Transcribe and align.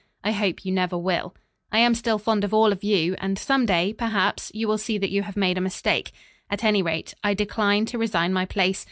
I 0.23 0.31
hope 0.31 0.65
you 0.65 0.71
never 0.71 0.97
will. 0.97 1.35
I 1.71 1.77
am 1.77 1.93
still 1.93 2.17
fond 2.17 2.43
of 2.43 2.55
all 2.55 2.71
of 2.71 2.83
you, 2.83 3.13
and 3.19 3.37
some 3.37 3.67
day, 3.67 3.93
perhaps, 3.93 4.51
you 4.51 4.67
will 4.67 4.79
see 4.79 4.97
that 4.97 5.11
you 5.11 5.21
have 5.21 5.37
made 5.37 5.59
a 5.59 5.61
mistake. 5.61 6.11
At 6.49 6.63
any 6.63 6.81
rate, 6.81 7.13
I 7.23 7.35
decline 7.35 7.85
to 7.85 7.99
resign 7.99 8.33
my 8.33 8.45
place. 8.45 8.79